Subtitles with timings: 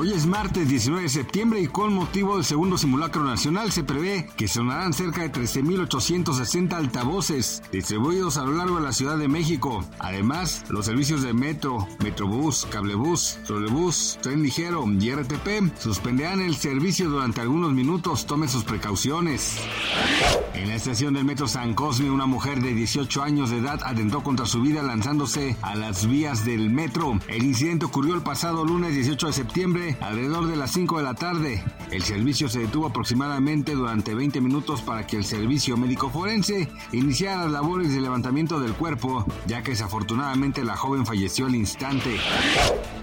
[0.00, 4.28] Hoy es martes 19 de septiembre y con motivo del segundo simulacro nacional se prevé
[4.36, 9.84] que sonarán cerca de 13.860 altavoces distribuidos a lo largo de la Ciudad de México.
[9.98, 17.10] Además, los servicios de metro, metrobús, cablebús, trolebús, tren ligero y RTP suspenderán el servicio
[17.10, 18.24] durante algunos minutos.
[18.24, 19.56] Tome sus precauciones.
[20.54, 24.22] En la estación del metro San Cosme, una mujer de 18 años de edad atentó
[24.22, 27.18] contra su vida lanzándose a las vías del metro.
[27.26, 31.14] El incidente ocurrió el pasado lunes 18 de septiembre alrededor de las 5 de la
[31.14, 31.64] tarde.
[31.90, 37.44] El servicio se detuvo aproximadamente durante 20 minutos para que el servicio médico forense iniciara
[37.44, 42.16] las labores de levantamiento del cuerpo, ya que desafortunadamente la joven falleció al instante.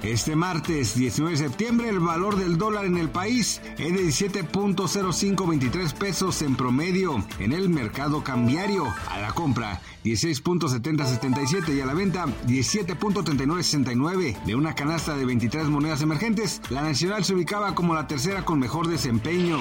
[0.04, 5.94] Este martes 19 de septiembre el valor del dólar en el país es de 17.0523
[5.94, 8.86] pesos en promedio en el mercado cambiario.
[9.10, 16.02] A la compra 16.7077 y a la venta 17.3969 de una canasta de 23 monedas
[16.02, 16.62] emergentes.
[16.76, 19.60] La nacional se ubicaba como la tercera con mejor desempeño.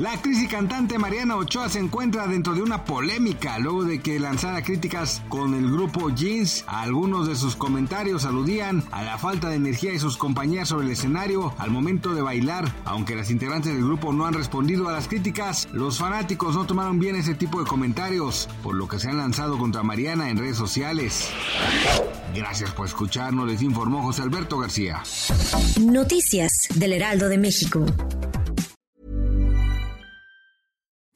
[0.00, 4.18] La actriz y cantante Mariana Ochoa se encuentra dentro de una polémica luego de que
[4.18, 6.64] lanzara críticas con el grupo Jeans.
[6.66, 10.92] Algunos de sus comentarios aludían a la falta de energía de sus compañías sobre el
[10.92, 12.72] escenario al momento de bailar.
[12.86, 16.98] Aunque las integrantes del grupo no han respondido a las críticas, los fanáticos no tomaron
[16.98, 20.56] bien ese tipo de comentarios, por lo que se han lanzado contra Mariana en redes
[20.56, 21.28] sociales.
[22.34, 25.02] Gracias por escucharnos, les informó José Alberto García.
[25.78, 27.84] Noticias del Heraldo de México.